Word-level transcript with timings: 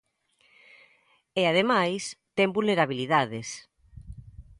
E, 1.39 1.41
ademais, 1.51 2.03
ten 2.37 2.53
vulnerabilidades. 2.57 3.47